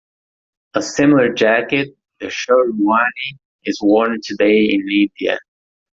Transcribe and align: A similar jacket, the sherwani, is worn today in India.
A 0.73 0.81
similar 0.81 1.31
jacket, 1.31 1.95
the 2.19 2.25
sherwani, 2.25 3.37
is 3.65 3.79
worn 3.83 4.17
today 4.23 4.67
in 4.71 4.89
India. 4.89 5.37